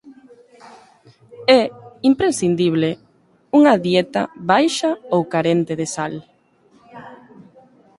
É 1.59 1.61
imprescindible 2.09 2.91
unha 3.57 3.73
dieta 3.85 4.21
baixa 4.51 4.91
ou 5.13 5.21
carente 5.33 5.73
de 5.79 5.87
sal. 5.95 6.13